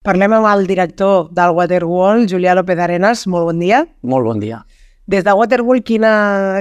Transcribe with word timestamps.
Parlem 0.00 0.32
amb 0.32 0.46
el 0.48 0.62
director 0.64 1.26
del 1.36 1.50
Waterwall, 1.52 2.22
Julià 2.24 2.54
López 2.56 2.78
Arenas. 2.80 3.26
Molt 3.28 3.50
bon 3.50 3.58
dia. 3.60 3.82
Molt 4.00 4.24
bon 4.24 4.38
dia. 4.40 4.62
Des 5.04 5.26
de 5.26 5.32
Waterwall, 5.36 5.82
quina, 5.84 6.12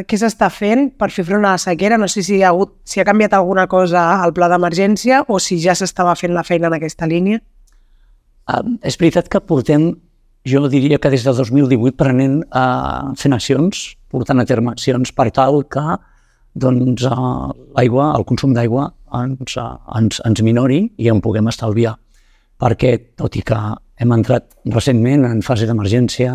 què 0.03 0.17
s'està 0.19 0.49
fent 0.51 0.89
per 0.99 1.07
fer 1.15 1.23
front 1.23 1.47
a 1.47 1.53
la 1.53 1.61
sequera? 1.63 1.95
No 1.95 2.09
sé 2.11 2.19
si 2.27 2.41
ha, 2.41 2.49
hagut, 2.49 2.73
si 2.83 2.99
ha 2.99 3.05
canviat 3.07 3.37
alguna 3.37 3.63
cosa 3.71 4.01
al 4.25 4.33
pla 4.35 4.49
d'emergència 4.51 5.21
o 5.31 5.39
si 5.39 5.55
ja 5.63 5.71
s'estava 5.71 6.17
fent 6.19 6.35
la 6.35 6.43
feina 6.43 6.67
en 6.67 6.75
aquesta 6.75 7.07
línia. 7.07 7.39
Uh, 8.51 8.75
és 8.83 8.99
veritat 8.99 9.31
que 9.31 9.39
portem, 9.39 9.87
jo 10.43 10.65
diria 10.67 10.99
que 10.99 11.13
des 11.15 11.23
de 11.23 11.35
2018 11.39 11.95
prenent 11.95 12.41
uh, 12.49 13.15
fent 13.15 13.37
accions, 13.39 13.85
portant 14.11 14.43
a 14.43 14.47
terme 14.51 14.75
accions 14.75 15.15
per 15.15 15.29
tal 15.31 15.61
que 15.63 15.85
doncs, 16.59 17.07
uh, 17.07 17.55
l'aigua, 17.79 18.11
el 18.19 18.27
consum 18.27 18.51
d'aigua 18.51 18.89
ens, 19.23 19.55
uh, 19.55 19.79
ens, 19.95 20.19
ens 20.27 20.43
minori 20.43 20.89
i 20.99 21.07
en 21.07 21.23
puguem 21.23 21.47
estalviar 21.47 21.95
perquè, 22.59 22.95
tot 23.19 23.37
i 23.39 23.43
que 23.45 23.59
hem 23.99 24.15
entrat 24.15 24.49
recentment 24.71 25.25
en 25.27 25.43
fase 25.45 25.67
d'emergència, 25.67 26.31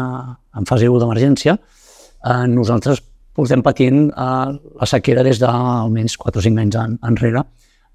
en 0.58 0.68
fase 0.68 0.88
1 0.88 1.02
d'emergència, 1.02 1.56
eh, 1.56 2.46
nosaltres 2.52 3.02
portem 3.34 3.64
patint 3.66 4.08
eh, 4.08 4.54
la 4.54 4.88
sequera 4.88 5.24
des 5.26 5.40
d'almenys 5.42 6.16
4 6.20 6.40
o 6.40 6.44
5 6.44 6.64
anys 6.64 6.80
en, 6.80 6.96
enrere, 7.10 7.44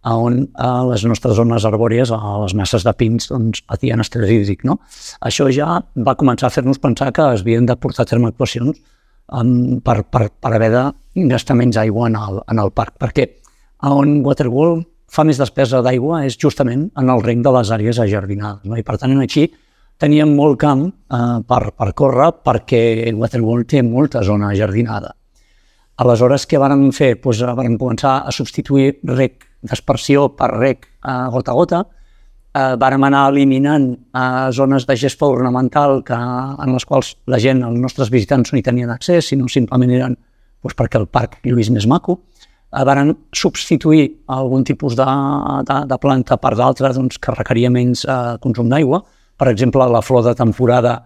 on 0.10 0.38
eh, 0.44 0.84
les 0.90 1.04
nostres 1.06 1.36
zones 1.36 1.66
arbòries, 1.68 2.12
a 2.12 2.38
les 2.44 2.56
masses 2.56 2.86
de 2.88 2.94
pins, 2.94 3.30
doncs, 3.32 3.64
patien 3.68 4.00
estrès 4.00 4.32
hídric. 4.32 4.64
No? 4.68 4.80
Això 5.26 5.50
ja 5.54 5.80
va 6.06 6.16
començar 6.20 6.48
a 6.48 6.54
fer-nos 6.54 6.80
pensar 6.80 7.12
que 7.16 7.26
es 7.34 7.44
havien 7.44 7.68
de 7.68 7.76
portar 7.76 8.06
a 8.06 8.10
terme 8.10 8.32
actuacions 8.32 8.80
um, 9.28 9.80
per, 9.82 10.04
per, 10.04 10.30
per 10.30 10.54
haver 10.56 10.72
de 10.76 10.86
gastar 11.30 11.58
menys 11.60 11.78
aigua 11.78 12.08
en 12.08 12.16
el, 12.20 12.40
en 12.48 12.64
el 12.64 12.72
parc, 12.72 12.96
perquè 13.02 13.28
on 13.88 14.20
Waterwall 14.26 14.82
fa 15.10 15.26
més 15.26 15.40
despesa 15.42 15.82
d'aigua 15.86 16.24
és 16.28 16.38
justament 16.40 16.88
en 16.98 17.10
el 17.10 17.24
reng 17.26 17.42
de 17.46 17.54
les 17.56 17.72
àrees 17.76 18.00
ajardinades. 18.00 18.66
No? 18.66 18.78
I 18.78 18.86
per 18.86 18.98
tant, 19.02 19.16
aquí 19.22 19.48
teníem 20.00 20.32
molt 20.36 20.60
camp 20.62 20.86
eh, 20.88 21.40
per, 21.48 21.62
per 21.76 21.92
córrer 21.98 22.32
perquè 22.46 22.82
Waterworld 23.18 23.70
té 23.74 23.84
molta 23.84 24.24
zona 24.24 24.54
ajardinada. 24.54 25.16
Aleshores, 26.00 26.46
què 26.48 26.60
vàrem 26.62 26.90
fer? 26.96 27.18
Pues, 27.20 27.42
doncs, 27.42 27.58
vàrem 27.60 27.76
començar 27.80 28.22
a 28.24 28.32
substituir 28.32 29.00
rec 29.10 29.44
d'aspersió 29.68 30.30
per 30.40 30.54
rec 30.54 30.88
eh, 30.88 31.26
gota 31.34 31.52
a 31.52 31.58
gota, 31.58 31.82
eh, 32.56 32.76
vàrem 32.80 33.04
anar 33.04 33.26
eliminant 33.34 33.90
eh, 33.92 34.48
zones 34.56 34.88
de 34.88 34.96
gespa 34.96 35.28
ornamental 35.28 36.00
que, 36.08 36.16
en 36.16 36.74
les 36.78 36.88
quals 36.88 37.16
la 37.28 37.42
gent, 37.44 37.66
els 37.68 37.84
nostres 37.84 38.12
visitants, 38.14 38.54
no 38.54 38.60
hi 38.60 38.64
tenien 38.64 38.94
accés, 38.96 39.34
sinó 39.34 39.50
simplement 39.52 39.92
eren 39.92 40.16
pues, 40.16 40.72
doncs, 40.72 40.80
perquè 40.80 41.02
el 41.02 41.10
parc 41.12 41.40
lluís 41.44 41.72
més 41.76 41.88
maco. 41.88 42.22
Eh, 42.70 42.84
van 42.86 43.16
substituir 43.34 44.04
algun 44.30 44.64
tipus 44.64 44.96
de, 44.96 45.06
de, 45.66 45.78
de 45.90 45.98
planta 45.98 46.38
per 46.38 46.54
d'altra 46.58 46.92
doncs, 46.94 47.18
que 47.18 47.34
requeria 47.34 47.72
menys 47.74 48.04
eh, 48.06 48.38
consum 48.44 48.70
d'aigua. 48.70 49.02
Per 49.40 49.48
exemple, 49.50 49.88
la 49.90 50.04
flor 50.06 50.28
de 50.28 50.36
temporada, 50.38 51.00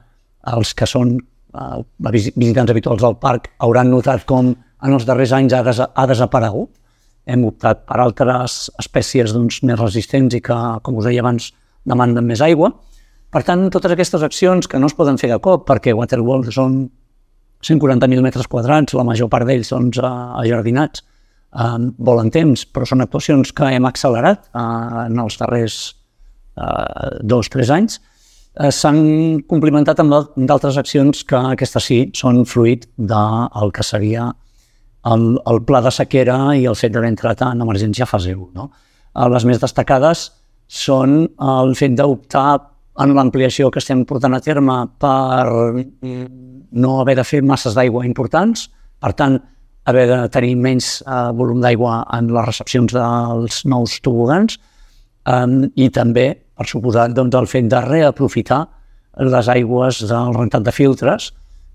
els 0.51 0.73
que 0.75 0.87
són 0.89 1.15
eh, 1.15 1.77
visitants 2.11 2.73
habituals 2.73 3.03
del 3.05 3.15
parc 3.21 3.53
hauran 3.63 3.93
notat 3.93 4.25
com 4.27 4.51
en 4.51 4.95
els 4.97 5.05
darrers 5.07 5.31
anys 5.31 5.55
ha, 5.55 5.61
des, 5.63 5.79
ha 5.79 6.07
desaparegut. 6.09 6.73
Hem 7.23 7.45
optat 7.47 7.85
per 7.87 8.01
altres 8.03 8.65
espècies 8.81 9.31
doncs, 9.31 9.61
més 9.63 9.79
resistents 9.79 10.35
i 10.35 10.41
que, 10.43 10.57
com 10.83 10.99
us 10.99 11.07
deia 11.07 11.23
abans, 11.23 11.53
demanden 11.87 12.27
més 12.27 12.43
aigua. 12.43 12.73
Per 13.31 13.41
tant, 13.47 13.69
totes 13.71 13.95
aquestes 13.95 14.21
accions 14.21 14.67
que 14.67 14.81
no 14.83 14.91
es 14.91 14.97
poden 14.97 15.15
fer 15.17 15.31
de 15.31 15.39
cop, 15.39 15.63
perquè 15.69 15.95
Waterworld 15.95 16.51
són 16.51 16.75
140.000 17.63 18.21
metres 18.21 18.51
quadrats, 18.51 18.93
la 18.99 19.07
major 19.07 19.31
part 19.31 19.47
d'ells 19.47 19.71
són 19.71 19.87
doncs, 19.87 20.03
ajardinats, 20.43 21.05
eh, 21.53 21.91
volen 21.97 22.31
temps, 22.33 22.65
però 22.65 22.87
són 22.87 23.03
actuacions 23.05 23.53
que 23.55 23.69
hem 23.75 23.85
accelerat 23.89 24.49
eh, 24.49 24.63
en 25.07 25.21
els 25.23 25.37
darrers 25.39 25.77
eh, 26.57 27.19
dos 27.21 27.49
o 27.49 27.53
tres 27.57 27.71
anys, 27.73 27.99
eh, 28.59 28.71
s'han 28.71 29.43
complementat 29.49 30.01
amb 30.03 30.17
d'altres 30.35 30.79
accions 30.81 31.23
que 31.29 31.39
aquestes 31.53 31.89
sí 31.89 31.99
són 32.17 32.43
fruit 32.49 32.87
del 32.97 33.73
que 33.73 33.85
seria 33.85 34.31
el, 35.11 35.33
el 35.49 35.63
pla 35.67 35.81
de 35.83 35.91
sequera 35.91 36.37
i 36.55 36.67
el 36.69 36.79
fet 36.79 36.93
d'haver 36.93 37.11
entrat 37.11 37.43
en 37.45 37.63
emergència 37.65 38.07
fase 38.09 38.35
1. 38.35 38.51
No? 38.55 38.69
Eh, 39.13 39.29
les 39.33 39.47
més 39.49 39.61
destacades 39.61 40.29
són 40.67 41.25
el 41.43 41.75
fet 41.77 41.97
d'optar 41.99 42.49
en 43.03 43.15
l'ampliació 43.17 43.71
que 43.73 43.81
estem 43.81 44.03
portant 44.05 44.35
a 44.37 44.39
terme 44.41 44.75
per 45.01 45.45
no 46.73 46.91
haver 47.01 47.15
de 47.17 47.25
fer 47.25 47.41
masses 47.41 47.73
d'aigua 47.73 48.05
importants, 48.05 48.67
per 49.01 49.11
tant, 49.17 49.39
haver 49.85 50.05
de 50.07 50.19
tenir 50.31 50.55
menys 50.55 51.01
eh, 51.01 51.31
volum 51.35 51.61
d'aigua 51.63 52.03
en 52.15 52.31
les 52.33 52.47
recepcions 52.47 52.93
dels 52.95 53.63
nous 53.69 53.97
tobogans 54.05 54.57
um, 55.27 55.63
i 55.75 55.89
també, 55.93 56.29
per 56.55 56.67
suposat, 56.69 57.13
doncs, 57.15 57.35
el 57.35 57.49
fet 57.51 57.69
de 57.71 57.81
reaprofitar 57.83 58.63
les 59.29 59.49
aigües 59.51 60.03
del 60.09 60.35
rentat 60.37 60.63
de 60.65 60.73
filtres 60.73 61.31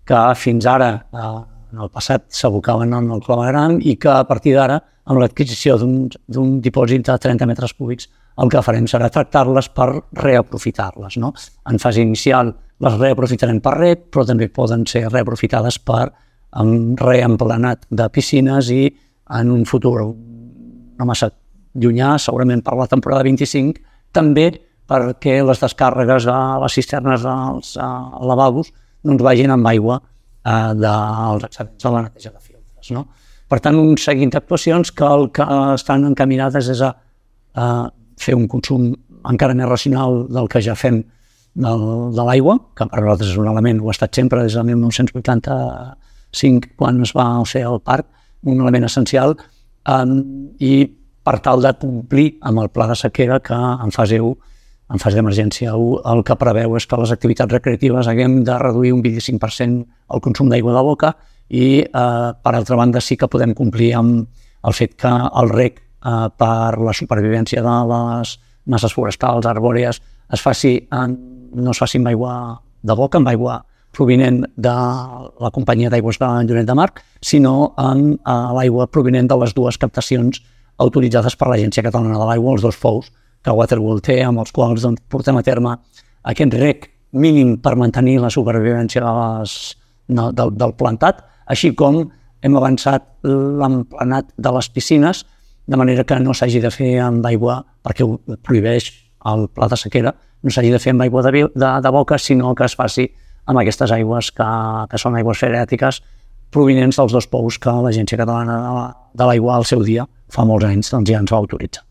que 0.09 0.21
fins 0.41 0.67
ara, 0.67 0.93
eh, 1.13 1.33
en 1.73 1.83
el 1.85 1.91
passat, 1.93 2.25
s'abocaven 2.33 2.95
en 2.97 3.11
el 3.13 3.21
clavegram 3.25 3.77
i 3.81 3.99
que 4.01 4.11
a 4.13 4.25
partir 4.29 4.55
d'ara, 4.57 4.81
amb 5.09 5.21
l'adquisició 5.21 5.77
d'un 5.81 6.57
dipòsit 6.65 7.05
de 7.07 7.17
30 7.17 7.47
metres 7.49 7.75
cúbics, 7.77 8.09
el 8.39 8.51
que 8.53 8.63
farem 8.63 8.87
serà 8.89 9.09
tractar-les 9.13 9.69
per 9.75 9.89
reaprofitar-les. 10.21 11.17
No? 11.21 11.33
En 11.69 11.81
fase 11.83 12.05
inicial 12.05 12.53
les 12.85 12.97
reaprofitarem 13.01 13.61
per 13.61 13.75
rec, 13.77 14.09
però 14.13 14.25
també 14.29 14.49
poden 14.49 14.87
ser 14.87 15.09
reaprofitades 15.09 15.81
per 15.83 16.07
amb 16.51 17.01
reemplenat 17.01 17.87
de 17.91 18.09
piscines 18.13 18.71
i 18.73 18.87
en 19.39 19.51
un 19.53 19.65
futur 19.69 20.01
no 20.01 21.07
massa 21.07 21.31
llunyà, 21.79 22.17
segurament 22.19 22.63
per 22.65 22.77
la 22.79 22.89
temporada 22.91 23.23
25, 23.27 23.79
també 24.13 24.49
perquè 24.89 25.39
les 25.45 25.61
descàrregues 25.61 26.27
a 26.33 26.39
les 26.63 26.77
cisternes 26.79 27.25
dels 27.27 27.75
lavabos 27.77 28.73
doncs 29.05 29.23
vagin 29.23 29.53
amb 29.55 29.69
aigua 29.69 29.99
eh, 30.01 30.73
dels 30.75 31.45
excedents 31.45 31.85
de 31.85 31.93
la 31.93 32.03
neteja 32.07 32.33
de 32.33 32.41
filtres. 32.41 32.91
No? 32.97 33.05
Per 33.49 33.61
tant, 33.65 33.77
un 33.81 33.97
seguit 34.01 34.33
d'actuacions 34.33 34.91
que 34.93 35.05
el 35.05 35.29
que 35.37 35.45
estan 35.75 36.09
encaminades 36.09 36.73
és 36.73 36.83
a, 36.85 36.95
a 37.55 37.69
fer 38.19 38.35
un 38.37 38.49
consum 38.49 38.91
encara 39.29 39.55
més 39.55 39.69
racional 39.69 40.25
del 40.33 40.49
que 40.51 40.63
ja 40.65 40.75
fem 40.79 41.03
de, 41.59 41.73
de 42.17 42.25
l'aigua, 42.25 42.59
que 42.77 42.87
per 42.89 43.01
nosaltres 43.03 43.33
és 43.33 43.41
un 43.41 43.49
element, 43.51 43.81
ho 43.83 43.91
ha 43.91 43.97
estat 43.97 44.21
sempre 44.21 44.43
des 44.45 44.57
del 44.57 44.67
1980 44.69 45.57
5 46.35 46.75
quan 46.77 47.03
es 47.03 47.15
va 47.17 47.27
fer 47.49 47.65
el 47.69 47.81
parc, 47.81 48.07
un 48.45 48.61
element 48.61 48.87
essencial, 48.89 49.37
um, 49.89 50.15
i 50.59 50.87
per 51.25 51.39
tal 51.45 51.63
de 51.65 51.75
complir 51.81 52.39
amb 52.49 52.63
el 52.63 52.71
pla 52.73 52.87
de 52.89 52.97
sequera 52.97 53.41
que 53.45 53.57
en 53.57 53.93
fase 53.93 54.21
1 54.21 54.37
en 54.89 55.01
fase 55.03 55.19
d'emergència 55.19 55.75
1, 55.77 56.01
el 56.09 56.23
que 56.25 56.37
preveu 56.41 56.77
és 56.79 56.87
que 56.89 56.97
les 56.97 57.11
activitats 57.13 57.53
recreatives 57.53 58.09
haguem 58.09 58.39
de 58.45 58.55
reduir 58.61 58.95
un 58.97 59.03
25% 59.05 60.15
el 60.15 60.23
consum 60.25 60.49
d'aigua 60.49 60.73
de 60.77 60.85
boca 60.87 61.13
i, 61.49 61.83
eh, 61.85 62.31
per 62.43 62.55
altra 62.55 62.77
banda, 62.77 63.01
sí 63.01 63.17
que 63.17 63.29
podem 63.29 63.53
complir 63.55 63.93
amb 63.99 64.29
el 64.65 64.77
fet 64.77 64.97
que 64.97 65.11
el 65.11 65.53
rec 65.53 65.81
eh, 65.81 66.29
per 66.37 66.79
la 66.81 66.97
supervivència 66.97 67.63
de 67.65 67.77
les 67.93 68.39
masses 68.69 68.95
forestals, 68.97 69.47
arbòrees, 69.49 70.01
es 70.33 70.45
faci 70.45 70.75
en, 70.93 71.17
no 71.53 71.73
es 71.73 71.81
faci 71.81 72.01
amb 72.01 72.09
aigua 72.09 72.33
de 72.83 72.97
boca, 72.97 73.19
amb 73.21 73.29
aigua 73.29 73.63
provinent 73.99 74.45
de 74.57 74.75
la 75.43 75.51
companyia 75.55 75.91
d'aigües 75.91 76.21
de 76.23 76.29
Lloret 76.47 76.69
de 76.69 76.77
Mar, 76.79 76.93
sinó 77.21 77.73
en 77.83 78.13
eh, 78.15 78.37
l'aigua 78.57 78.87
provinent 78.87 79.29
de 79.31 79.39
les 79.43 79.55
dues 79.57 79.79
captacions 79.79 80.43
autoritzades 80.79 81.35
per 81.37 81.49
l'Agència 81.51 81.83
Catalana 81.83 82.19
de 82.21 82.29
l'Aigua, 82.29 82.55
els 82.55 82.63
dos 82.63 82.79
fous 82.79 83.11
que 83.43 83.55
Waterworld 83.55 84.05
té, 84.07 84.21
amb 84.23 84.43
els 84.43 84.55
quals 84.55 84.85
doncs, 84.85 85.03
portem 85.11 85.39
a 85.39 85.43
terme 85.47 85.75
aquest 86.31 86.55
rec 86.59 86.89
mínim 87.13 87.57
per 87.63 87.75
mantenir 87.79 88.19
la 88.23 88.31
supervivència 88.31 89.03
de 89.03 89.13
les, 89.19 89.57
no, 90.15 90.31
del, 90.37 90.55
del 90.59 90.75
plantat, 90.79 91.25
així 91.51 91.73
com 91.75 92.05
hem 92.45 92.57
avançat 92.59 93.07
l'emplenat 93.25 94.31
de 94.37 94.55
les 94.55 94.71
piscines, 94.71 95.25
de 95.69 95.77
manera 95.77 96.05
que 96.05 96.19
no 96.23 96.35
s'hagi 96.35 96.61
de 96.65 96.71
fer 96.73 96.95
amb 97.05 97.27
aigua, 97.29 97.61
perquè 97.85 98.07
ho 98.07 98.19
prohibeix 98.47 98.93
el 99.29 99.49
pla 99.53 99.69
de 99.69 99.79
sequera, 99.81 100.15
no 100.43 100.53
s'hagi 100.55 100.71
de 100.73 100.79
fer 100.83 100.95
amb 100.95 101.05
aigua 101.07 101.25
de, 101.27 101.49
de, 101.49 101.71
de 101.83 101.91
boca, 101.93 102.19
sinó 102.19 102.55
que 102.55 102.69
es 102.69 102.77
faci 102.79 103.09
amb 103.49 103.63
aquestes 103.63 103.93
aigües 103.95 104.31
que, 104.37 104.49
que 104.91 105.01
són 105.01 105.17
aigües 105.19 105.41
freàtiques 105.41 106.03
provinents 106.55 106.97
dels 106.97 107.13
dos 107.13 107.29
pous 107.29 107.59
que 107.61 107.73
l'Agència 107.85 108.19
Catalana 108.21 108.59
de 109.17 109.29
l'Aigua 109.29 109.59
al 109.59 109.67
seu 109.69 109.83
dia, 109.85 110.07
fa 110.33 110.47
molts 110.49 110.69
anys, 110.69 110.93
doncs 110.93 111.11
ja 111.11 111.21
ens 111.21 111.33
va 111.33 111.41
autoritzar. 111.41 111.85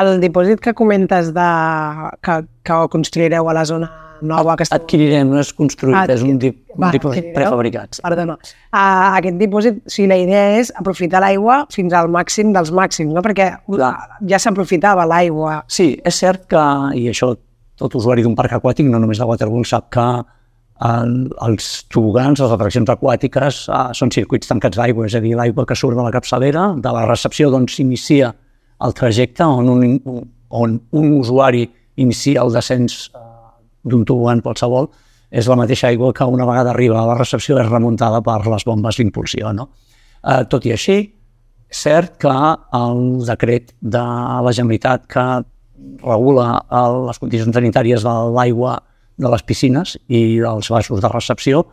El 0.00 0.20
dipòsit 0.22 0.60
que 0.62 0.72
comentes 0.78 1.32
de, 1.34 1.48
que, 2.22 2.36
que 2.62 2.78
construireu 2.92 3.48
a 3.50 3.56
la 3.56 3.66
zona 3.66 3.90
nova 4.22 4.54
que 4.56 4.64
està... 4.66 4.78
Adquirirem, 4.78 5.28
no 5.32 5.40
és 5.40 5.50
construït, 5.56 5.96
ah, 5.98 6.04
és 6.12 6.22
un, 6.24 6.38
dip, 6.40 6.60
un 6.76 6.84
va, 6.84 6.90
dipòsit 6.94 7.30
prefabricat. 7.34 8.00
Perdona. 8.04 8.36
Uh, 8.70 9.16
aquest 9.18 9.38
dipòsit, 9.40 9.80
o 9.82 9.92
sigui, 9.92 10.08
la 10.12 10.18
idea 10.20 10.44
és 10.60 10.72
aprofitar 10.78 11.22
l'aigua 11.24 11.62
fins 11.74 11.96
al 11.96 12.10
màxim 12.12 12.52
dels 12.54 12.72
màxims, 12.76 13.12
no? 13.16 13.24
perquè 13.26 13.50
Clar. 13.66 13.94
ja 14.30 14.40
s'aprofitava 14.42 15.08
l'aigua. 15.10 15.62
Sí, 15.72 15.94
és 16.06 16.20
cert 16.22 16.46
que, 16.52 16.66
i 17.00 17.08
això 17.10 17.32
tot 17.80 17.96
usuari 17.96 18.22
d'un 18.22 18.36
parc 18.36 18.58
aquàtic, 18.58 18.86
no 18.92 19.00
només 19.00 19.18
de 19.18 19.26
Waterbull, 19.26 19.64
sap 19.68 19.88
que 19.94 20.06
els 20.80 21.66
tobogans, 21.92 22.40
les 22.40 22.52
atraccions 22.54 22.88
aquàtiques, 22.88 23.68
eh, 23.68 23.80
són 23.92 24.10
circuits 24.10 24.48
tancats 24.48 24.78
d'aigua, 24.78 25.06
és 25.06 25.14
a 25.14 25.20
dir, 25.20 25.34
l'aigua 25.36 25.66
que 25.66 25.76
surt 25.76 25.96
de 25.96 26.02
la 26.02 26.10
capçalera, 26.10 26.74
de 26.80 26.92
la 26.92 27.04
recepció 27.06 27.50
d'on 27.50 27.68
s'inicia 27.68 28.32
el 28.80 28.94
trajecte, 28.94 29.44
on 29.44 29.68
un, 29.68 30.00
on 30.48 30.80
un 30.92 31.12
usuari 31.18 31.68
inicia 31.96 32.42
el 32.42 32.52
descens 32.52 33.10
eh, 33.14 33.18
d'un 33.84 34.04
tobogan 34.04 34.40
qualsevol, 34.40 34.88
és 35.30 35.46
la 35.46 35.56
mateixa 35.56 35.88
aigua 35.88 36.12
que 36.12 36.24
una 36.24 36.46
vegada 36.46 36.70
arriba 36.70 36.98
a 37.00 37.06
la 37.06 37.18
recepció 37.18 37.58
és 37.60 37.68
remuntada 37.68 38.22
per 38.22 38.40
les 38.46 38.64
bombes 38.64 38.96
d'impulsió. 38.96 39.52
No? 39.52 39.68
Eh, 40.24 40.44
tot 40.48 40.64
i 40.64 40.72
així, 40.72 41.12
cert 41.70 42.16
que 42.18 42.36
el 42.74 43.26
decret 43.28 43.74
de 43.80 44.00
la 44.00 44.52
Generalitat 44.52 45.06
que 45.06 45.26
regula 46.02 46.64
les 47.06 47.18
condicions 47.20 47.54
sanitàries 47.54 48.02
de 48.02 48.14
l'aigua 48.34 48.80
de 49.20 49.30
les 49.30 49.44
piscines 49.46 49.96
i 50.08 50.40
dels 50.40 50.70
baixos 50.72 51.02
de 51.04 51.12
recepció 51.12 51.64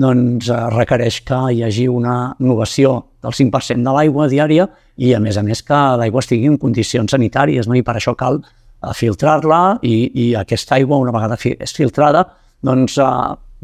doncs 0.00 0.48
eh, 0.48 0.58
requereix 0.74 1.20
que 1.26 1.38
hi 1.52 1.64
hagi 1.66 1.88
una 1.90 2.34
innovació 2.38 2.94
del 3.22 3.34
5% 3.36 3.84
de 3.84 3.94
l'aigua 3.94 4.28
diària 4.30 4.68
i, 4.96 5.12
a 5.14 5.20
més 5.20 5.36
a 5.36 5.42
més, 5.42 5.62
que 5.66 5.80
l'aigua 6.00 6.22
estigui 6.22 6.48
en 6.48 6.58
condicions 6.60 7.10
sanitàries, 7.10 7.68
no? 7.68 7.76
i 7.76 7.82
per 7.82 7.96
això 7.98 8.14
cal 8.18 8.40
eh, 8.40 8.94
filtrar-la 8.94 9.80
i, 9.82 10.10
i 10.14 10.26
aquesta 10.38 10.78
aigua, 10.78 11.00
una 11.02 11.14
vegada 11.14 11.38
és 11.40 11.76
filtrada, 11.76 12.24
doncs 12.62 12.98
eh, 12.98 13.12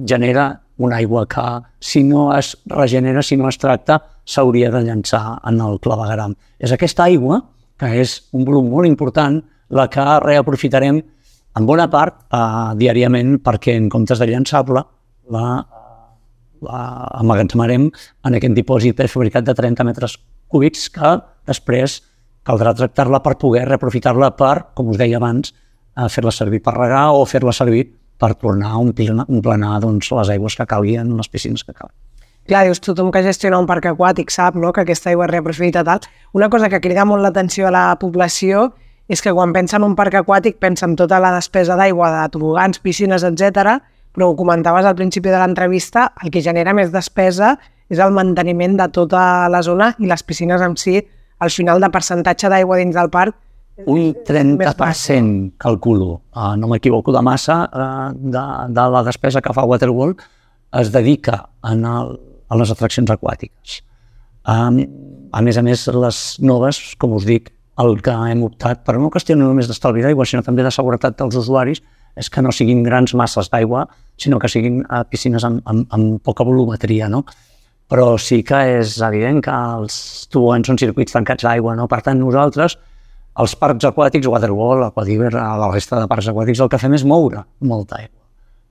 genera 0.05 0.51
una 0.77 0.99
aigua 1.01 1.25
que, 1.31 1.47
si 1.81 2.03
no 2.05 2.29
es 2.37 2.55
regenera, 2.69 3.23
si 3.23 3.37
no 3.37 3.49
es 3.49 3.57
tracta, 3.59 4.01
s'hauria 4.27 4.71
de 4.75 4.83
llançar 4.85 5.39
en 5.49 5.61
el 5.63 5.79
clavegaram. 5.81 6.35
És 6.61 6.75
aquesta 6.75 7.07
aigua, 7.07 7.41
que 7.81 7.89
és 8.03 8.19
un 8.37 8.45
volum 8.45 8.69
molt 8.73 8.89
important, 8.89 9.39
la 9.73 9.87
que 9.89 10.05
reaprofitarem 10.23 11.01
en 11.57 11.67
bona 11.69 11.89
part 11.93 12.21
eh, 12.31 12.75
diàriament 12.81 13.39
perquè 13.45 13.77
en 13.77 13.89
comptes 13.93 14.21
de 14.21 14.29
llançar-la 14.31 14.85
la 15.35 15.47
emmagatzemarem 17.21 17.89
en 18.27 18.37
aquest 18.39 18.55
dipòsit 18.57 18.97
prefabricat 18.97 19.45
de 19.47 19.55
30 19.55 19.85
metres 19.85 20.17
cúbics 20.49 20.89
que 20.95 21.17
després 21.49 22.01
caldrà 22.47 22.73
tractar-la 22.79 23.21
per 23.23 23.37
poder 23.41 23.67
reaprofitar-la 23.67 24.33
per, 24.39 24.73
com 24.79 24.93
us 24.93 24.99
deia 25.01 25.19
abans, 25.19 25.53
fer-la 26.13 26.33
servir 26.33 26.63
per 26.63 26.77
regar 26.77 27.09
o 27.17 27.25
fer-la 27.27 27.53
servir 27.53 27.85
per 28.21 28.35
tornar 28.41 28.73
a 28.73 28.81
omplenar 28.81 29.81
doncs, 29.83 30.13
les 30.15 30.33
aigües 30.37 30.57
que 30.57 30.67
calguin 30.69 31.17
les 31.19 31.29
piscines 31.29 31.65
que 31.65 31.75
calguin. 31.75 31.97
Clar, 32.47 32.63
dius, 32.69 32.79
tothom 32.79 33.11
que 33.11 33.25
gestiona 33.27 33.59
un 33.59 33.67
parc 33.67 33.89
aquàtic 33.91 34.31
sap 34.31 34.55
no, 34.55 34.71
que 34.73 34.85
aquesta 34.85 35.11
aigua 35.11 35.27
es 35.27 35.33
reaprofita 35.33 35.83
tal. 35.85 36.05
Una 36.33 36.49
cosa 36.49 36.71
que 36.71 36.81
crida 36.81 37.05
molt 37.05 37.25
l'atenció 37.25 37.67
a 37.67 37.73
la 37.75 37.87
població 37.99 38.69
és 39.09 39.23
que 39.23 39.33
quan 39.33 39.53
pensa 39.55 39.77
en 39.79 39.87
un 39.87 39.95
parc 39.99 40.17
aquàtic 40.23 40.59
pensa 40.63 40.87
en 40.87 40.97
tota 40.99 41.21
la 41.23 41.35
despesa 41.37 41.77
d'aigua 41.79 42.11
de 42.15 42.25
tobogans, 42.35 42.81
piscines, 42.83 43.23
etc 43.25 43.79
però 44.17 44.31
ho 44.31 44.37
comentaves 44.37 44.87
al 44.89 44.97
principi 44.97 45.29
de 45.29 45.37
l'entrevista, 45.37 46.09
el 46.25 46.33
que 46.33 46.41
genera 46.41 46.73
més 46.75 46.89
despesa 46.89 47.53
és 47.93 48.01
el 48.01 48.15
manteniment 48.17 48.79
de 48.81 48.87
tota 48.89 49.21
la 49.53 49.61
zona 49.63 49.91
i 50.01 50.09
les 50.09 50.25
piscines 50.25 50.63
en 50.65 50.77
si, 50.81 50.97
al 51.39 51.53
final 51.53 51.85
de 51.85 51.91
percentatge 51.93 52.49
d'aigua 52.49 52.81
dins 52.81 52.97
del 52.97 53.13
parc, 53.13 53.37
un 53.85 54.15
30% 54.25 55.59
calculo, 55.61 56.23
uh, 56.33 56.55
no 56.57 56.71
m'equivoco 56.71 57.13
de 57.13 57.21
massa, 57.21 57.59
uh, 57.69 58.09
de, 58.17 58.45
de 58.73 58.87
la 58.95 59.03
despesa 59.05 59.43
que 59.45 59.53
fa 59.53 59.67
Waterworld 59.69 60.23
es 60.81 60.89
dedica 60.95 61.43
en 61.69 61.85
el, 61.85 62.17
a 62.49 62.57
les 62.57 62.73
atraccions 62.73 63.13
aquàtiques. 63.13 63.83
Um, 64.49 64.81
a 65.37 65.45
més 65.45 65.61
a 65.61 65.67
més, 65.67 65.85
les 65.93 66.23
noves, 66.41 66.81
com 66.97 67.19
us 67.19 67.29
dic, 67.29 67.53
el 67.83 68.01
que 68.03 68.15
hem 68.31 68.43
optat 68.47 68.83
per 68.87 68.97
una 68.97 69.11
qüestió 69.13 69.37
no 69.37 69.51
només 69.51 69.69
d'estalvi 69.69 70.05
d'aigua, 70.05 70.27
sinó 70.29 70.43
també 70.45 70.65
de 70.65 70.73
seguretat 70.73 71.19
dels 71.19 71.37
usuaris, 71.37 71.83
és 72.17 72.31
que 72.33 72.43
no 72.43 72.53
siguin 72.55 72.83
grans 72.87 73.13
masses 73.15 73.51
d'aigua, 73.53 73.85
sinó 74.17 74.39
que 74.41 74.49
siguin 74.49 74.81
uh, 74.87 75.03
piscines 75.11 75.45
amb, 75.45 75.61
amb, 75.69 75.85
amb 75.93 76.23
poca 76.25 76.47
volumetria, 76.49 77.11
no? 77.13 77.23
Però 77.87 78.17
sí 78.19 78.41
que 78.43 78.59
és 78.81 78.97
evident 79.05 79.43
que 79.45 79.53
els 79.53 80.27
tobogans 80.33 80.67
són 80.67 80.81
circuits 80.81 81.15
tancats 81.15 81.45
d'aigua, 81.47 81.77
no? 81.79 81.87
Per 81.91 82.01
tant, 82.03 82.19
nosaltres, 82.19 82.79
els 83.37 83.55
parcs 83.61 83.85
aquàtics, 83.85 84.27
Waterwall, 84.33 84.87
Aquadiver, 84.89 85.35
la 85.37 85.69
resta 85.71 86.01
de 86.01 86.09
parcs 86.09 86.31
aquàtics, 86.33 86.63
el 86.65 86.73
que 86.73 86.81
fem 86.81 86.97
és 86.97 87.05
moure 87.05 87.45
molta 87.61 88.01
aigua. 88.01 88.25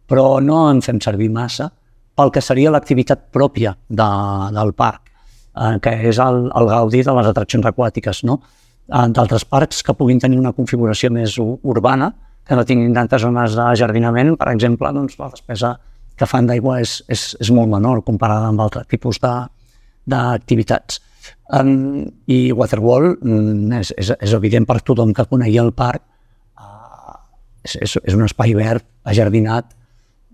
Però 0.09 0.41
no 0.41 0.65
en 0.71 0.81
fem 0.85 0.97
servir 1.01 1.29
massa 1.33 1.69
pel 2.17 2.31
que 2.33 2.41
seria 2.41 2.73
l'activitat 2.73 3.27
pròpia 3.35 3.75
de, 3.87 4.09
del 4.57 4.73
parc, 4.73 5.11
eh, 5.53 5.77
que 5.83 5.93
és 6.09 6.19
el, 6.23 6.47
el 6.49 6.69
gaudi 6.71 7.03
de 7.05 7.15
les 7.19 7.29
atraccions 7.29 7.69
aquàtiques, 7.69 8.23
no? 8.25 8.39
D'altres 8.87 9.45
parcs 9.49 9.81
que 9.81 9.95
puguin 9.97 10.19
tenir 10.21 10.37
una 10.37 10.53
configuració 10.53 11.09
més 11.13 11.39
urbana, 11.41 12.11
que 12.45 12.55
no 12.57 12.65
tinguin 12.65 12.93
tantes 12.93 13.23
zones 13.25 13.55
de 13.57 13.65
jardinament, 13.79 14.35
per 14.37 14.51
exemple, 14.51 14.91
doncs 14.93 15.17
la 15.17 15.31
despesa 15.31 15.73
que 16.15 16.27
fan 16.29 16.45
d'aigua 16.47 16.79
és, 16.83 16.99
és, 17.11 17.23
és 17.41 17.51
molt 17.51 17.71
menor 17.71 18.03
comparada 18.05 18.51
amb 18.51 18.61
altres 18.61 18.87
tipus 18.91 19.19
d'activitats. 19.19 21.01
Um, 21.49 22.05
I 22.29 22.51
Waterwall 22.53 23.15
mm, 23.15 23.71
és, 23.81 23.91
és, 23.97 24.11
és 24.13 24.35
evident 24.37 24.65
per 24.69 24.79
tothom 24.85 25.13
que 25.13 25.25
conegui 25.29 25.57
el 25.61 25.71
parc, 25.77 26.03
uh, 26.61 27.17
és, 27.65 27.75
és, 27.81 27.97
és 28.03 28.17
un 28.17 28.25
espai 28.25 28.53
verd, 28.57 28.85
ajardinat, 29.09 29.73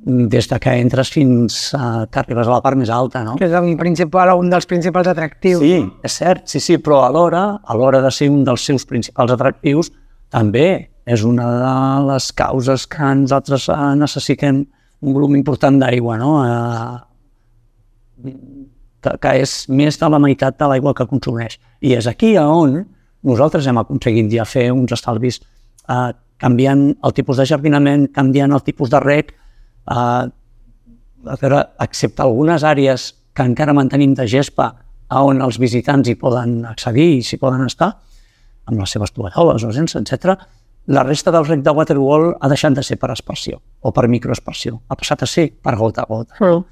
des 0.04 0.48
de 0.50 0.58
que 0.60 0.72
entres 0.82 1.12
fins 1.14 1.76
a, 1.78 2.08
que 2.10 2.20
arribes 2.20 2.48
a 2.48 2.56
la 2.56 2.62
part 2.64 2.78
més 2.78 2.90
alta, 2.90 3.22
no? 3.26 3.36
Que 3.38 3.46
és 3.46 3.54
el 3.54 3.76
principal, 3.78 4.34
un 4.40 4.50
dels 4.50 4.66
principals 4.66 5.08
atractius. 5.12 5.62
Sí, 5.62 5.78
és 6.04 6.16
cert, 6.18 6.48
sí, 6.50 6.60
sí, 6.64 6.78
però 6.82 7.04
alhora, 7.06 7.44
a 7.62 7.78
l'hora 7.78 8.02
de 8.02 8.12
ser 8.14 8.32
un 8.34 8.44
dels 8.48 8.66
seus 8.66 8.88
principals 8.90 9.32
atractius, 9.36 9.92
també 10.34 10.90
és 11.06 11.24
una 11.28 11.48
de 11.52 11.76
les 12.08 12.32
causes 12.34 12.88
que 12.90 13.14
nosaltres 13.22 13.68
eh, 13.70 13.78
necessitem 14.00 14.64
un 15.02 15.14
volum 15.14 15.36
important 15.38 15.78
d'aigua, 15.82 16.18
no? 16.18 16.32
Eh, 16.46 18.32
que, 19.02 19.14
que 19.22 19.36
és 19.42 19.54
més 19.70 19.98
de 19.98 20.10
la 20.14 20.22
meitat 20.22 20.58
de 20.58 20.70
l'aigua 20.70 20.94
que 20.98 21.10
consumeix. 21.10 21.60
I 21.82 21.94
és 21.98 22.10
aquí 22.10 22.34
on 22.42 22.82
nosaltres 23.28 23.68
hem 23.70 23.78
aconseguit 23.82 24.32
ja 24.34 24.46
fer 24.50 24.72
uns 24.74 24.94
estalvis 24.98 25.42
eh, 25.42 26.10
canviant 26.42 26.88
el 27.06 27.14
tipus 27.14 27.38
de 27.38 27.46
jardinament, 27.46 28.08
canviant 28.16 28.54
el 28.58 28.64
tipus 28.66 28.90
de 28.90 29.02
rec, 29.04 29.36
eh, 29.90 30.30
a 31.32 31.36
veure, 31.42 31.66
excepte 31.80 32.24
algunes 32.24 32.64
àrees 32.64 33.12
que 33.34 33.46
encara 33.46 33.74
mantenim 33.74 34.16
de 34.18 34.28
gespa 34.28 34.74
on 35.12 35.42
els 35.44 35.60
visitants 35.60 36.08
hi 36.08 36.16
poden 36.16 36.62
accedir 36.66 37.18
i 37.18 37.22
s'hi 37.24 37.38
poden 37.38 37.66
estar, 37.68 37.92
amb 38.66 38.80
les 38.80 38.92
seves 38.94 39.12
tovalloles 39.12 39.64
o 39.68 39.72
sense, 39.76 40.00
etc 40.00 40.40
la 40.88 41.04
resta 41.04 41.32
del 41.32 41.46
rec 41.46 41.62
de 41.62 41.72
Waterwall 41.72 42.36
ha 42.40 42.50
deixat 42.50 42.74
de 42.74 42.84
ser 42.84 42.98
per 42.98 43.12
aspersió 43.14 43.60
o 43.82 43.92
per 43.94 44.08
microaspersió, 44.10 44.82
ha 44.90 44.98
passat 44.98 45.24
a 45.24 45.30
ser 45.30 45.52
per 45.54 45.76
gota 45.78 46.04
a 46.04 46.10
gota. 46.10 46.36
Mm. 46.40 46.64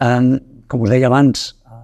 Eh, 0.00 0.62
com 0.68 0.84
us 0.84 0.90
deia 0.90 1.08
abans, 1.08 1.56
eh, 1.66 1.78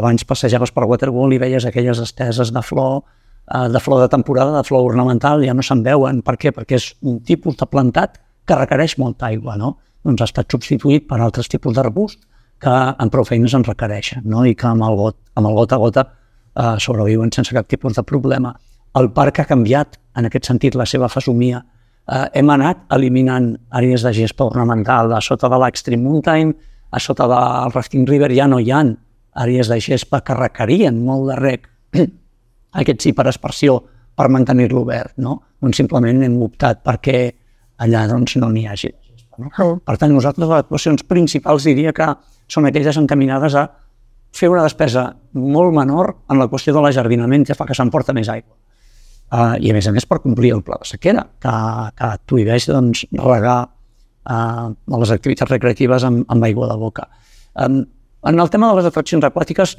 abans 0.00 0.24
passejaves 0.24 0.72
per 0.74 0.84
Waterwall 0.84 1.32
i 1.32 1.40
veies 1.40 1.64
aquelles 1.64 1.98
esteses 1.98 2.52
de 2.52 2.62
flor, 2.62 3.02
eh, 3.48 3.68
de 3.68 3.80
flor 3.80 4.02
de 4.02 4.08
temporada, 4.08 4.56
de 4.56 4.64
flor 4.64 4.84
ornamental, 4.90 5.44
ja 5.44 5.54
no 5.54 5.62
se'n 5.62 5.82
veuen. 5.82 6.22
Per 6.22 6.36
què? 6.36 6.52
Perquè 6.52 6.76
és 6.76 6.94
un 7.02 7.20
tipus 7.20 7.56
de 7.56 7.66
plantat 7.66 8.20
que 8.44 8.56
requereix 8.56 8.98
molta 8.98 9.26
aigua, 9.26 9.56
no? 9.56 9.78
Doncs 10.08 10.24
ha 10.24 10.28
estat 10.30 10.54
substituït 10.54 11.04
per 11.08 11.20
altres 11.20 11.50
tipus 11.52 11.76
d'arbust 11.76 12.22
que 12.64 12.72
en 12.72 13.10
prou 13.12 13.26
feines 13.28 13.54
en 13.54 13.64
requereixen, 13.66 14.24
no? 14.24 14.44
I 14.48 14.54
que 14.56 14.66
amb 14.66 14.86
el 14.86 14.96
got, 14.96 15.18
amb 15.36 15.50
el 15.50 15.56
gota 15.58 15.76
a 15.76 15.82
gota 15.82 16.04
eh, 16.08 16.76
sobreviuen 16.80 17.32
sense 17.34 17.54
cap 17.54 17.68
tipus 17.68 17.98
de 17.98 18.04
problema. 18.08 18.54
El 18.98 19.10
parc 19.14 19.42
ha 19.42 19.48
canviat 19.50 19.98
en 20.18 20.26
aquest 20.26 20.48
sentit 20.48 20.78
la 20.78 20.86
seva 20.88 21.10
fesomia. 21.12 21.60
Eh, 22.08 22.24
hem 22.40 22.50
anat 22.50 22.86
eliminant 22.96 23.52
àrees 23.68 24.06
de 24.06 24.14
gespa 24.16 24.48
ornamental 24.48 25.12
a 25.12 25.20
sota 25.20 25.50
de 25.52 25.60
l'Extreme 25.60 26.02
Mountain, 26.02 26.54
a 26.90 27.02
sota 27.04 27.28
del 27.28 27.74
Rafting 27.74 28.08
River 28.08 28.32
ja 28.32 28.48
no 28.48 28.62
hi 28.64 28.72
ha 28.72 28.80
àrees 29.38 29.68
de 29.68 29.76
gespa 29.84 30.22
que 30.24 30.34
requerien 30.34 31.02
molt 31.04 31.28
de 31.28 31.36
rec, 31.36 31.68
aquest 32.80 33.04
sí 33.04 33.12
per 33.12 33.28
aspersió, 33.28 33.76
per 34.16 34.30
mantenir-lo 34.32 34.82
obert, 34.82 35.14
no? 35.20 35.36
Doncs 35.60 35.78
simplement 35.78 36.24
hem 36.24 36.40
optat 36.42 36.80
perquè 36.82 37.20
allà 37.84 38.06
doncs, 38.10 38.34
no 38.40 38.48
n'hi 38.50 38.64
hagi. 38.66 38.90
No? 39.38 39.50
Per 39.86 39.96
tant, 39.98 40.10
nosaltres 40.12 40.48
les 40.48 40.64
actuacions 40.64 41.04
principals 41.06 41.66
diria 41.68 41.92
que 41.94 42.08
són 42.50 42.66
aquelles 42.66 42.96
encaminades 42.98 43.54
a 43.54 43.68
fer 44.34 44.50
una 44.50 44.64
despesa 44.64 45.08
molt 45.38 45.74
menor 45.74 46.14
en 46.30 46.40
la 46.40 46.48
qüestió 46.50 46.74
de 46.74 46.82
l'ajardinament 46.84 47.46
que 47.46 47.56
fa 47.56 47.66
que 47.68 47.76
s'emporta 47.76 48.14
més 48.16 48.28
aigua 48.32 48.56
uh, 49.32 49.54
i 49.60 49.70
a 49.70 49.76
més 49.76 49.88
a 49.88 49.92
més 49.94 50.06
per 50.08 50.20
complir 50.24 50.52
el 50.56 50.62
pla 50.66 50.78
de 50.82 50.88
sequera, 50.88 51.24
que, 51.42 51.54
que 51.98 52.10
prohibeix 52.28 52.68
doncs, 52.70 53.04
regar 53.18 53.58
uh, 53.68 54.72
les 54.98 55.14
activitats 55.14 55.54
recreatives 55.54 56.06
amb, 56.08 56.24
amb 56.28 56.48
aigua 56.48 56.70
de 56.72 56.78
boca. 56.80 57.08
Um, 57.54 57.84
en 58.28 58.42
el 58.42 58.50
tema 58.50 58.70
de 58.70 58.80
les 58.80 58.90
atraccions 58.90 59.24
aquàtiques 59.24 59.76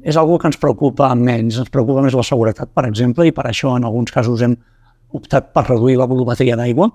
és 0.00 0.16
algo 0.16 0.38
que 0.40 0.48
ens 0.48 0.58
preocupa 0.60 1.12
menys, 1.14 1.60
ens 1.60 1.70
preocupa 1.72 2.02
més 2.04 2.16
la 2.16 2.26
seguretat, 2.26 2.72
per 2.74 2.86
exemple, 2.88 3.26
i 3.28 3.34
per 3.36 3.46
això 3.48 3.76
en 3.76 3.86
alguns 3.86 4.12
casos 4.14 4.42
hem 4.44 4.56
optat 5.16 5.50
per 5.54 5.66
reduir 5.68 5.96
la 5.98 6.08
volumetria 6.10 6.56
d'aigua 6.58 6.88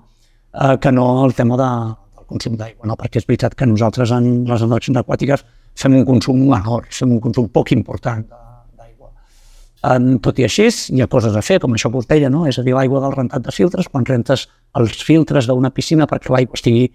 uh, 0.56 0.74
que 0.80 0.92
no 0.92 1.06
el 1.24 1.36
tema 1.38 1.60
de, 1.60 1.68
del 2.16 2.26
consum 2.32 2.56
d'aigua, 2.56 2.88
no? 2.88 2.96
perquè 2.96 3.22
és 3.22 3.28
veritat 3.28 3.54
que 3.54 3.68
nosaltres 3.68 4.14
en 4.16 4.32
les 4.48 4.66
atraccions 4.66 5.04
aquàtiques 5.04 5.46
fem 5.76 6.00
un 6.00 6.08
consum 6.08 6.42
menor, 6.48 6.88
fem 6.90 7.12
un 7.18 7.22
consum 7.22 7.48
poc 7.52 7.72
important 7.76 8.26
Um, 9.86 10.16
tot 10.24 10.38
i 10.40 10.44
així, 10.46 10.66
hi 10.96 11.02
ha 11.04 11.06
coses 11.06 11.34
a 11.36 11.42
fer, 11.44 11.60
com 11.62 11.74
això 11.76 11.90
que 11.92 12.00
us 12.00 12.08
deia, 12.10 12.30
no? 12.32 12.46
és 12.50 12.56
a 12.58 12.62
dir, 12.66 12.72
l'aigua 12.74 13.02
del 13.04 13.12
rentat 13.14 13.44
de 13.44 13.52
filtres, 13.54 13.86
quan 13.92 14.06
rentes 14.08 14.46
els 14.80 15.02
filtres 15.04 15.46
d'una 15.46 15.70
piscina 15.70 16.08
perquè 16.10 16.32
l'aigua 16.32 16.58
estigui, 16.58 16.88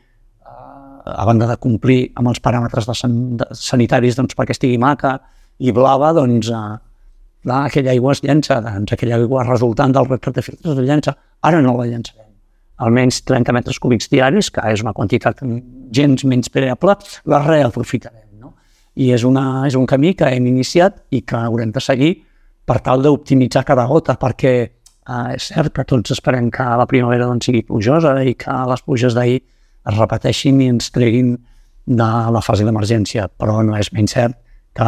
uh, 0.43 1.13
a 1.13 1.27
banda 1.29 1.47
de 1.47 1.55
complir 1.61 1.99
amb 2.19 2.33
els 2.33 2.41
paràmetres 2.43 2.89
de, 2.89 2.95
san 2.97 3.13
de 3.39 3.47
sanitaris, 3.55 4.17
doncs 4.19 4.35
perquè 4.35 4.57
estigui 4.57 4.81
maca 4.81 5.13
i 5.61 5.71
blava, 5.77 6.11
doncs 6.17 6.49
uh, 6.51 6.73
clar, 7.45 7.61
aquella 7.69 7.93
aigua 7.93 8.17
es 8.17 8.23
llença, 8.25 8.59
doncs 8.65 8.97
aquella 8.97 9.21
aigua 9.21 9.45
resultant 9.47 9.95
del 9.95 10.09
rentat 10.09 10.41
de 10.41 10.45
filtres 10.49 10.75
es 10.75 10.89
llença. 10.89 11.15
Ara 11.47 11.61
no 11.63 11.77
la 11.77 11.87
llençarem. 11.87 12.30
Almenys 12.81 13.21
30 13.27 13.53
metres 13.55 13.79
cúbics 13.79 14.09
diaris, 14.11 14.49
que 14.53 14.63
és 14.73 14.83
una 14.83 14.93
quantitat 14.97 15.43
gens 15.93 16.25
menys 16.25 16.51
preable, 16.53 16.97
la 17.29 17.41
reaprofitarem. 17.45 18.27
No? 18.41 18.55
I 18.95 19.11
és, 19.15 19.25
una, 19.27 19.63
és 19.69 19.77
un 19.77 19.87
camí 19.89 20.15
que 20.17 20.29
hem 20.29 20.49
iniciat 20.49 21.03
i 21.13 21.21
que 21.27 21.39
haurem 21.39 21.73
de 21.75 21.83
seguir 21.83 22.11
per 22.65 22.79
tal 22.85 23.03
d'optimitzar 23.03 23.63
cada 23.67 23.85
gota, 23.89 24.17
perquè 24.19 24.53
eh, 24.61 25.35
és 25.35 25.49
cert 25.51 25.73
que 25.75 25.85
tots 25.87 26.13
esperem 26.15 26.49
que 26.53 26.65
la 26.81 26.87
primavera 26.89 27.29
doncs, 27.29 27.49
sigui 27.49 27.63
plujosa 27.67 28.15
i 28.23 28.35
que 28.39 28.57
les 28.71 28.85
pluges 28.85 29.17
d'ahir 29.17 29.39
es 29.41 29.97
repeteixin 29.97 30.61
i 30.61 30.69
ens 30.71 30.91
treguin 30.93 31.33
de 31.85 32.11
la 32.35 32.41
fase 32.45 32.65
d'emergència, 32.65 33.27
però 33.41 33.61
no 33.65 33.75
és 33.77 33.89
menys 33.95 34.13
cert 34.15 34.37
que 34.77 34.87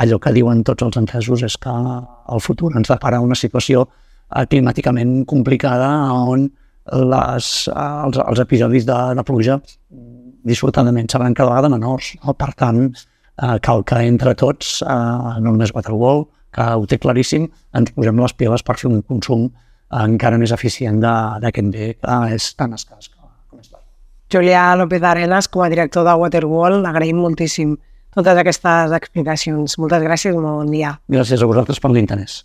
allò 0.00 0.18
que 0.20 0.32
diuen 0.32 0.62
tots 0.64 0.84
els 0.86 0.96
entesos 1.00 1.42
és 1.44 1.56
que 1.60 1.72
el 1.72 2.40
futur 2.44 2.72
ens 2.76 2.88
depara 2.88 3.20
una 3.20 3.36
situació 3.36 3.86
eh, 3.86 4.44
climàticament 4.46 5.24
complicada 5.28 5.90
on 6.12 6.48
les, 6.86 7.46
els, 7.70 8.18
els 8.24 8.42
episodis 8.42 8.86
de, 8.88 8.98
de 9.16 9.24
pluja 9.26 9.60
dissortadament 10.46 11.10
seran 11.10 11.34
cada 11.36 11.52
vegada 11.52 11.70
menors. 11.72 12.14
No? 12.24 12.34
Per 12.34 12.50
tant, 12.58 12.84
eh, 12.90 13.56
cal 13.64 13.84
que 13.84 14.02
entre 14.06 14.34
tots, 14.34 14.80
eh, 14.82 15.40
no 15.40 15.52
només 15.52 15.74
Waterworld, 15.76 16.28
que 16.50 16.66
ho 16.74 16.86
té 16.86 16.98
claríssim, 16.98 17.46
ens 17.78 17.92
posem 17.94 18.18
les 18.18 18.34
piles 18.34 18.64
per 18.66 18.76
fer 18.80 18.90
un 18.90 19.02
consum 19.02 19.50
encara 19.90 20.38
més 20.38 20.52
eficient 20.54 21.00
d'aquest 21.02 21.70
bé 21.74 21.92
que 21.98 22.18
és 22.34 22.50
tan 22.58 22.74
escàs 22.74 23.10
com 23.10 23.58
és. 23.58 23.70
Julià 24.30 24.74
López 24.78 25.02
Arenas, 25.02 25.48
com 25.48 25.64
a 25.64 25.70
director 25.70 26.06
de 26.06 26.14
Waterworld, 26.14 26.86
agraïm 26.86 27.18
moltíssim 27.18 27.76
totes 28.14 28.38
aquestes 28.38 28.94
explicacions. 28.94 29.78
Moltes 29.78 30.02
gràcies 30.02 30.34
i 30.34 30.38
bon 30.38 30.70
dia. 30.70 30.96
Gràcies 31.10 31.42
a 31.42 31.50
vosaltres 31.50 31.82
per 31.82 31.90
l'interès. 31.94 32.44